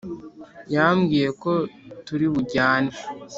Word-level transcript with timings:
yambwiye 0.73 1.29
ko 1.41 1.51
turibujyane 2.05 2.91